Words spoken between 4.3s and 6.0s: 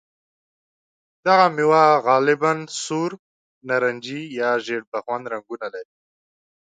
یا ژېړ بخن رنګونه لري.